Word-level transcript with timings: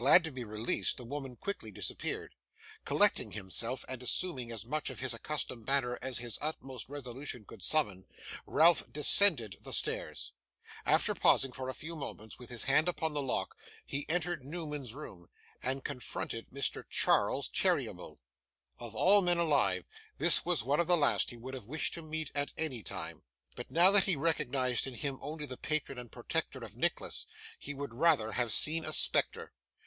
Glad 0.00 0.22
to 0.22 0.30
be 0.30 0.44
released, 0.44 0.96
the 0.96 1.04
woman 1.04 1.34
quickly 1.34 1.72
disappeared. 1.72 2.36
Collecting 2.84 3.32
himself, 3.32 3.84
and 3.88 4.00
assuming 4.00 4.52
as 4.52 4.64
much 4.64 4.90
of 4.90 5.00
his 5.00 5.12
accustomed 5.12 5.66
manner 5.66 5.98
as 6.00 6.18
his 6.18 6.38
utmost 6.40 6.88
resolution 6.88 7.44
could 7.44 7.64
summon, 7.64 8.06
Ralph 8.46 8.92
descended 8.92 9.56
the 9.62 9.72
stairs. 9.72 10.30
After 10.86 11.16
pausing 11.16 11.50
for 11.50 11.68
a 11.68 11.74
few 11.74 11.96
moments, 11.96 12.38
with 12.38 12.48
his 12.48 12.62
hand 12.66 12.88
upon 12.88 13.12
the 13.12 13.20
lock, 13.20 13.56
he 13.84 14.06
entered 14.08 14.44
Newman's 14.44 14.94
room, 14.94 15.30
and 15.64 15.82
confronted 15.84 16.50
Mr. 16.50 16.84
Charles 16.88 17.48
Cheeryble. 17.48 18.20
Of 18.78 18.94
all 18.94 19.20
men 19.20 19.38
alive, 19.38 19.84
this 20.16 20.44
was 20.44 20.62
one 20.62 20.78
of 20.78 20.86
the 20.86 20.96
last 20.96 21.30
he 21.30 21.36
would 21.36 21.54
have 21.54 21.66
wished 21.66 21.92
to 21.94 22.02
meet 22.02 22.30
at 22.36 22.52
any 22.56 22.84
time; 22.84 23.24
but, 23.56 23.72
now 23.72 23.90
that 23.90 24.04
he 24.04 24.14
recognised 24.14 24.86
in 24.86 24.94
him 24.94 25.18
only 25.20 25.44
the 25.44 25.56
patron 25.56 25.98
and 25.98 26.12
protector 26.12 26.60
of 26.60 26.76
Nicholas, 26.76 27.26
he 27.58 27.74
would 27.74 27.92
rather 27.94 28.30
have 28.30 28.52
seen 28.52 28.84
a 28.84 28.92
spectre. 28.92 29.52